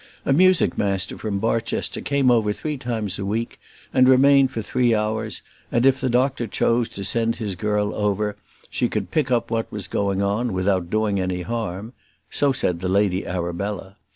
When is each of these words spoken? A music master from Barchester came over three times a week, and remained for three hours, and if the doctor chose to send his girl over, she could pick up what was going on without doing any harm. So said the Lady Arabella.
A 0.25 0.33
music 0.33 0.79
master 0.79 1.15
from 1.15 1.37
Barchester 1.37 2.01
came 2.01 2.31
over 2.31 2.51
three 2.51 2.75
times 2.75 3.19
a 3.19 3.23
week, 3.23 3.59
and 3.93 4.09
remained 4.09 4.49
for 4.49 4.63
three 4.63 4.95
hours, 4.95 5.43
and 5.71 5.85
if 5.85 6.01
the 6.01 6.09
doctor 6.09 6.47
chose 6.47 6.89
to 6.89 7.05
send 7.05 7.35
his 7.35 7.53
girl 7.53 7.93
over, 7.93 8.35
she 8.71 8.89
could 8.89 9.11
pick 9.11 9.29
up 9.29 9.51
what 9.51 9.71
was 9.71 9.87
going 9.87 10.23
on 10.23 10.53
without 10.53 10.89
doing 10.89 11.19
any 11.19 11.43
harm. 11.43 11.93
So 12.31 12.51
said 12.51 12.79
the 12.79 12.89
Lady 12.89 13.27
Arabella. 13.27 13.97